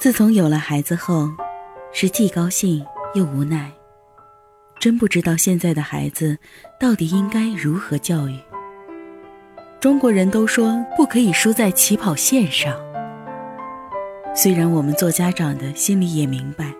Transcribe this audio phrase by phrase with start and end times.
[0.00, 1.28] 自从有了孩子后，
[1.92, 3.72] 是既高兴又无奈，
[4.78, 6.38] 真不知道现在的孩子
[6.78, 8.38] 到底应该如何教育。
[9.80, 12.76] 中国人都说不可以输在起跑线上，
[14.36, 16.72] 虽然我们做家长的心里也明白，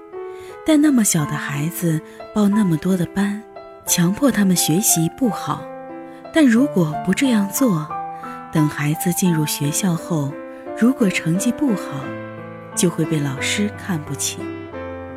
[0.65, 2.01] 但那么小的孩子
[2.33, 3.43] 报那么多的班，
[3.85, 5.65] 强迫他们学习不好，
[6.33, 7.85] 但如果不这样做，
[8.53, 10.33] 等孩子进入学校后，
[10.81, 12.05] 如果成绩不好，
[12.79, 14.39] 就会被老师看不起，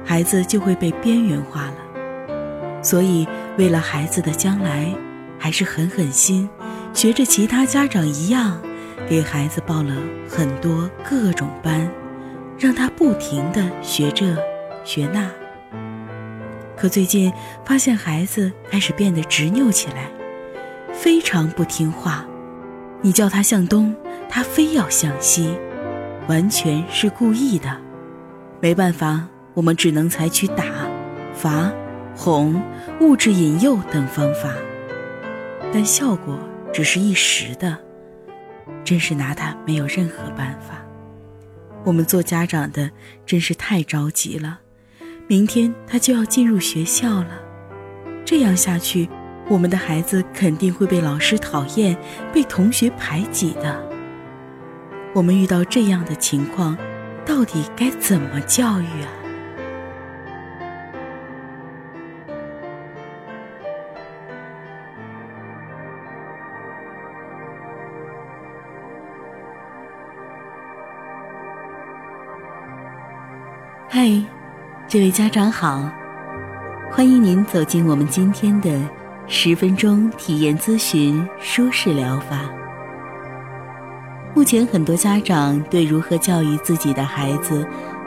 [0.04, 2.82] 孩子就会被边缘化了。
[2.82, 4.92] 所以，为了孩子的将来，
[5.38, 6.50] 还是狠狠心，
[6.92, 8.60] 学着其他家长一样，
[9.08, 9.96] 给孩子报了
[10.28, 11.88] 很多各种班，
[12.58, 14.36] 让他不停的学这
[14.84, 15.30] 学那。
[16.76, 17.32] 可最近
[17.64, 20.10] 发现孩子开始变得执拗起来，
[20.92, 22.26] 非常不听话。
[23.02, 23.96] 你叫他向东，
[24.28, 25.56] 他非要向西。
[26.28, 27.78] 完全是故意的，
[28.62, 30.64] 没办法，我们只能采取打、
[31.34, 31.72] 罚、
[32.16, 32.62] 哄、
[33.00, 34.54] 物质引诱等方法，
[35.74, 36.40] 但效果
[36.72, 37.78] 只是一时的，
[38.84, 40.82] 真是拿他没有任何办法。
[41.84, 42.90] 我们做家长的
[43.26, 44.60] 真是太着急了，
[45.28, 47.42] 明天他就要进入学校了，
[48.24, 49.10] 这样下去，
[49.50, 51.98] 我们的孩子肯定会被老师讨厌，
[52.32, 53.91] 被同学排挤的。
[55.14, 56.78] 我们遇到这样的情况，
[57.26, 59.12] 到底该怎么教育啊？
[73.90, 74.10] 嗨，
[74.88, 75.92] 这位家长好，
[76.90, 78.80] 欢迎您走进我们今天的
[79.28, 82.61] 十分钟体验咨询舒适疗法。
[84.34, 87.66] 目前很多家长对如何教育自己的孩子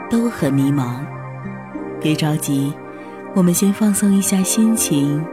[0.09, 0.95] 都很迷茫，
[2.01, 2.73] 别着急，
[3.35, 5.23] 我们先放松一下心情，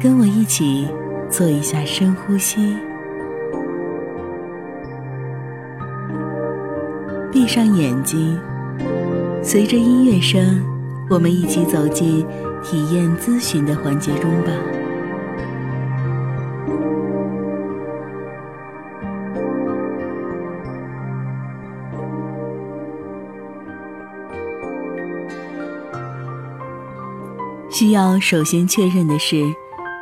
[0.00, 0.88] 跟我一起
[1.28, 2.74] 做一下深呼吸，
[7.30, 8.40] 闭上眼睛，
[9.42, 10.64] 随着音乐声，
[11.10, 12.26] 我们一起走进
[12.62, 14.50] 体验咨询的环节中吧。
[27.78, 29.54] 需要首先确认的是，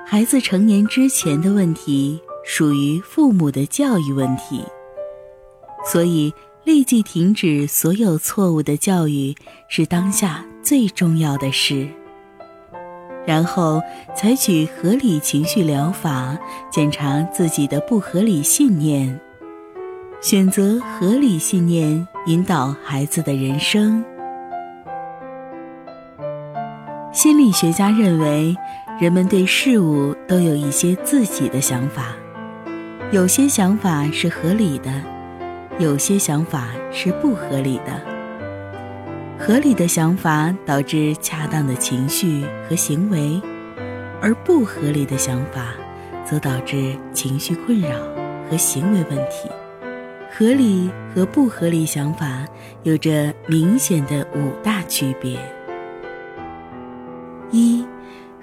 [0.07, 4.65] 孩子成年之前的问题属于父母的教育问题，
[5.85, 6.33] 所以
[6.65, 9.35] 立即停止所有错误的教育
[9.69, 11.87] 是当下最重要的事。
[13.27, 13.83] 然后
[14.17, 16.35] 采取合理情绪疗法，
[16.73, 19.21] 检查自己的不合理信念，
[20.23, 24.03] 选择合理信念引导孩子的人生。
[27.17, 28.55] 心理学家认为，
[29.01, 32.15] 人们对事物都有一些自己的想法，
[33.11, 34.93] 有些想法是合理的，
[35.79, 38.03] 有些想法是不合理的。
[39.39, 43.41] 合理的想法导致恰当的情绪和行为，
[44.21, 45.69] 而不合理的想法
[46.23, 47.97] 则导致情绪困扰
[48.51, 49.49] 和行为问题。
[50.31, 52.45] 合理和不合理想法
[52.83, 55.39] 有着明显的五大区别。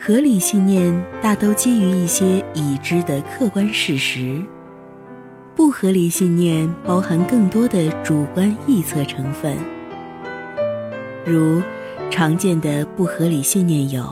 [0.05, 4.43] 合理信念大都基于一些已知的客观事实，
[5.55, 9.55] 不合理信念包含更多的主观臆测成分。
[11.25, 11.61] 如
[12.11, 14.03] 常见的不合理信念有：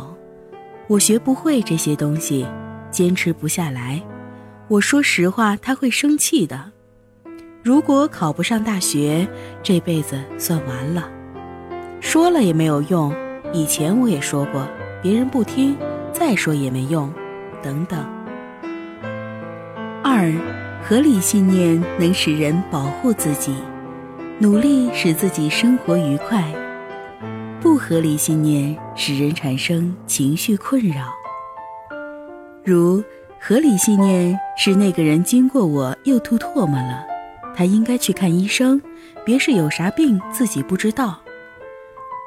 [0.88, 2.48] 我学不会这些东西，
[2.90, 4.02] 坚持不下来，
[4.70, 6.72] 我说实话他会生气的，
[7.62, 9.28] 如果考不上大学，
[9.62, 11.12] 这辈子算完了，
[12.00, 13.14] 说了也没有用，
[13.52, 14.66] 以前我也说过。
[15.02, 15.76] 别人不听，
[16.14, 17.12] 再说也没用，
[17.64, 18.00] 等等。
[20.04, 20.32] 二，
[20.84, 23.56] 合理信念能使人保护自己，
[24.38, 26.44] 努力使自己生活愉快；
[27.60, 31.12] 不合理信念使人产生情绪困扰。
[32.64, 33.04] 如
[33.40, 37.04] 合理信念是那个人经过我又吐唾沫了，
[37.56, 38.80] 他应该去看医生，
[39.26, 41.20] 别是有啥病自己不知道。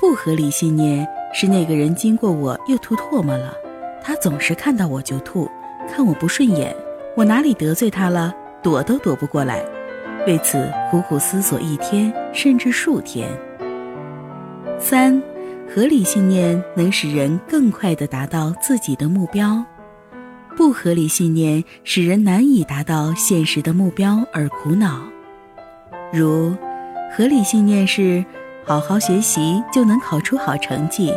[0.00, 1.06] 不合理信念。
[1.36, 3.52] 是那个人经过我又吐唾沫了，
[4.00, 5.50] 他总是看到我就吐，
[5.90, 6.72] 看我不顺眼，
[7.16, 8.32] 我哪里得罪他了，
[8.62, 9.60] 躲都躲不过来，
[10.28, 13.28] 为此苦苦思索一天甚至数天。
[14.78, 15.20] 三，
[15.68, 19.60] 合理信念能使人更快地达到自己的目标，
[20.56, 25.00] 不合理信念使人难以达到现实的目标而苦恼。
[26.12, 26.54] 如，
[27.16, 28.24] 合理信念是。
[28.66, 31.12] 好好学习就能考出好成绩，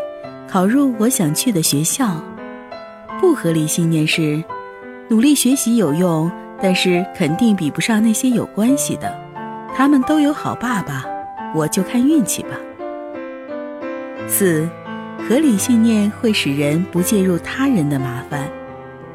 [0.50, 2.22] 考入我想去的学校。
[3.22, 4.44] 不合理信念是，
[5.08, 6.30] 努力学习有用，
[6.62, 9.18] 但是肯定比不上那些有关系的，
[9.74, 11.06] 他们都有好爸爸，
[11.56, 12.50] 我就看运气吧。
[14.28, 14.68] 四，
[15.30, 18.50] 合理信念会使人不介入他人的麻烦，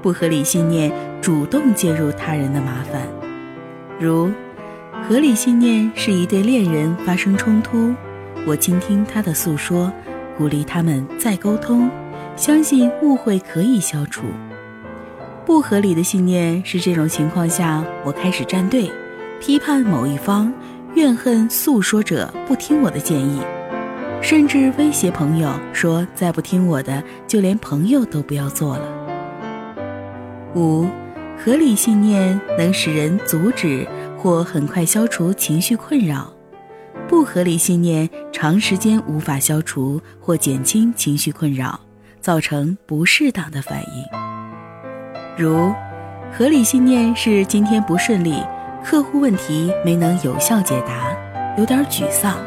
[0.00, 0.90] 不合理信念
[1.20, 3.02] 主动介入他人的麻烦。
[4.00, 4.32] 如，
[5.06, 7.94] 合理信念是一对恋人发生冲突，
[8.46, 9.92] 我倾听他的诉说，
[10.36, 11.90] 鼓励他们再沟通。
[12.34, 14.22] 相信误会可以消除。
[15.44, 18.90] 不合理的信念是这种情况下，我开始站队，
[19.38, 20.50] 批判某一方，
[20.94, 23.38] 怨恨诉说者不听我的建议，
[24.22, 28.84] 甚至威胁朋友说再不听我的，就连朋友都不要做了。
[30.54, 30.86] 五，
[31.36, 33.86] 合理信念能使人阻止
[34.16, 36.32] 或很快消除情绪困扰，
[37.12, 41.78] 不合理信念长时间无法消除或减轻情绪困扰。
[42.22, 44.06] 造成不适当的反应，
[45.36, 45.74] 如
[46.32, 48.42] 合理信念是今天不顺利，
[48.82, 51.14] 客户问题没能有效解答，
[51.58, 52.38] 有点沮丧。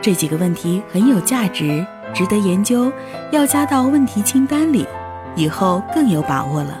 [0.00, 2.92] 这几个问题很有价值，值得研究，
[3.32, 4.86] 要加到问题清单里，
[5.34, 6.78] 以后更有把握了。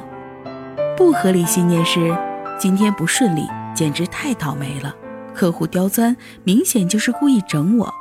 [0.96, 2.16] 不合理信念是
[2.56, 4.94] 今天不顺利，简直太倒霉了，
[5.36, 7.92] 客户刁钻，明显就是故意整我，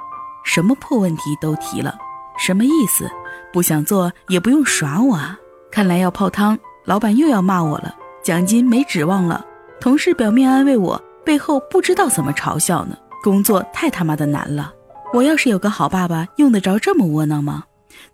[0.46, 1.94] 什么破问题都提了，
[2.40, 3.12] 什么意思？
[3.52, 5.38] 不想做也不用耍我啊！
[5.70, 7.94] 看来要泡汤，老板又要骂我了，
[8.24, 9.46] 奖金没指望了。
[9.80, 12.98] 同事表面安慰我，背后不知道怎么嘲笑呢。
[13.22, 14.74] 工作太他妈的难了，
[15.14, 17.64] 我要是有个好爸爸，用得着这么窝囊吗？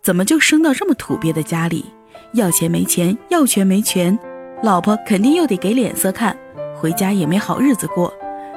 [0.02, 1.86] 怎么就生到这么土鳖的家里？
[2.32, 4.18] 要钱没钱，要权没权，
[4.62, 6.36] 老婆肯定又得给脸色看，
[6.76, 8.12] 回家也没好日子过。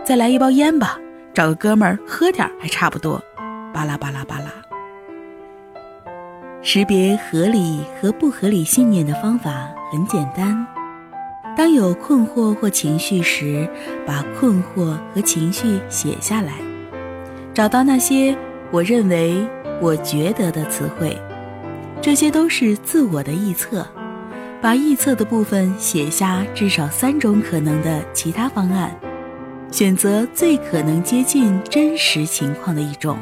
[0.05, 0.99] 再来一包烟吧，
[1.33, 3.19] 找个哥们儿喝点还差不多。
[3.73, 4.45] 巴拉巴拉巴拉。
[6.61, 10.63] 识别合理和不合理信念的方法很简单：
[11.57, 13.67] 当有困惑或情绪时，
[14.05, 16.53] 把困惑和情绪写下来，
[17.51, 18.37] 找到那些
[18.69, 19.43] 我认为、
[19.81, 21.17] 我觉得的词汇，
[21.99, 23.83] 这些都是自我的臆测。
[24.61, 28.95] 把臆测的部分写下至少三种可能的其他方案，
[29.75, 33.17] 选择最可能接近真实情况的一种，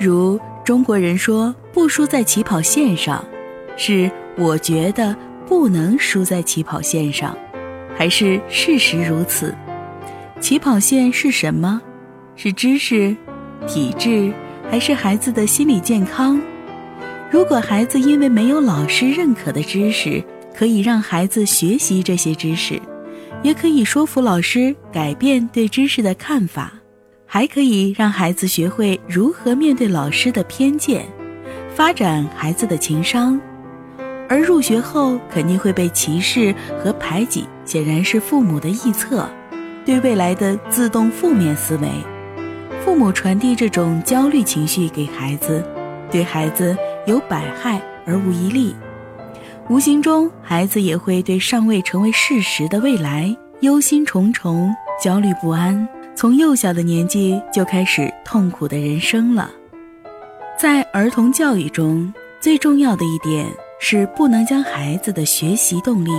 [0.00, 0.40] 如。
[0.64, 3.22] 中国人说不输在起跑线上，
[3.76, 5.14] 是我觉得
[5.46, 7.36] 不能输在起跑线上，
[7.94, 9.54] 还是事实如此？
[10.40, 11.82] 起跑线是什么？
[12.34, 13.14] 是知识、
[13.66, 14.32] 体质，
[14.70, 16.40] 还是孩子的心理健康？
[17.30, 20.24] 如果孩子因为没有老师认可的知识，
[20.56, 22.80] 可以让孩子学习这些知识，
[23.42, 26.72] 也可以说服老师改变对知识的看法。
[27.26, 31.06] 还可以让孩子学会如何面对老师的偏见，
[31.74, 33.40] 发展孩子的情商，
[34.28, 39.26] 而入学后肯定会被歧视和排挤，显然是父母的臆测，
[39.82, 41.88] 对未来的自动负面思维。
[42.84, 45.64] 父母传递这种焦虑情绪给孩子，
[46.10, 48.76] 对孩子有百害而无一利，
[49.68, 54.68] 无形中孩子也会对尚未成为事实的未来忧心忡忡、
[55.02, 55.88] 焦虑不安。
[56.14, 59.50] 从幼小的年纪就开始痛苦的人生了。
[60.58, 63.46] 在儿童教育中，最重要的一点
[63.80, 66.10] 是不能将孩子的学习动力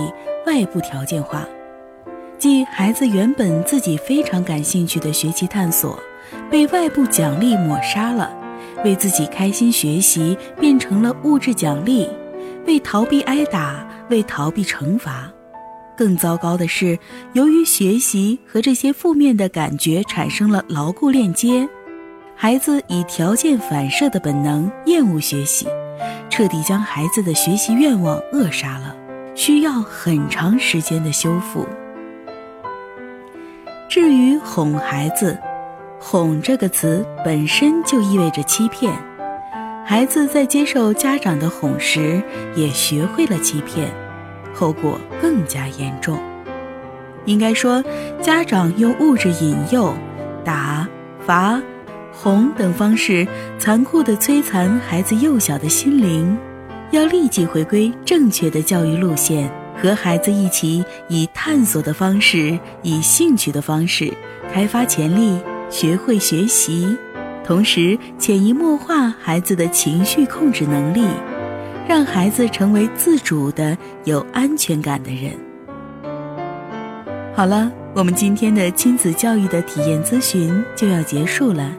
[0.46, 1.46] 外部条件化，
[2.38, 5.98] 即孩子原本自己非常感兴趣的学习探索，
[6.50, 8.34] 被外部奖励抹杀了，
[8.84, 12.08] 为自己开心学习变成了物质奖励，
[12.66, 15.30] 为逃避挨打，为逃避惩罚。
[15.96, 16.98] 更糟糕的是，
[17.34, 21.68] 由于学习和这些负面的感觉产生了牢固链接，
[22.34, 25.68] 孩子以条件反射的本能厌恶学习，
[26.28, 28.96] 彻底将孩子的学习愿望扼杀了，
[29.36, 31.64] 需要很长时间的修复。
[33.88, 35.38] 至于哄孩子，
[36.00, 38.92] 哄这个词本身就意味着欺骗，
[39.86, 42.22] 孩子在接受家长的哄时，
[42.56, 43.92] 也学会了欺骗。
[44.54, 46.18] 后果更加严重。
[47.26, 47.84] 应该说，
[48.20, 49.94] 家长用物质引诱、
[50.44, 50.88] 打、
[51.26, 51.60] 罚、
[52.12, 53.26] 哄等方式，
[53.58, 56.36] 残酷地摧残孩子幼小的心灵。
[56.90, 64.12] 要立即回归正确的教育路线，和孩子一起以探索的方式、以兴趣的方式
[64.52, 65.38] 开发潜力，
[65.68, 66.96] 学会学习，
[67.44, 71.04] 同时潜移默化孩子的情绪控制能力。
[71.86, 75.32] 让孩子成为自主的、有安全感的人。
[77.34, 81.70] 好了，我们今天的亲子教育的体验咨询就要结束了，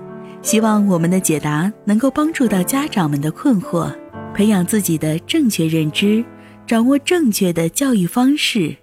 [0.43, 3.91] 希望我们的解答能够帮助到家长们的困惑，
[4.31, 6.24] 培养自己的正确认知，
[6.67, 8.75] 掌握正确的教育方式。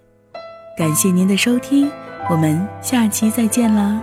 [0.77, 1.89] 感谢您的收听，
[2.29, 4.03] 我们下期再见啦！